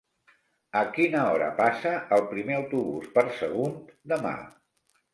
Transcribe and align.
A 0.81 0.81
quina 0.95 1.25
hora 1.33 1.51
passa 1.61 1.93
el 2.19 2.25
primer 2.33 2.59
autobús 2.63 3.15
per 3.19 3.29
Sagunt 3.39 3.81
demà? 4.17 4.37